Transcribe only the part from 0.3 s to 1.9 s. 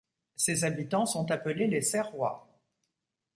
Ses habitants sont appelés les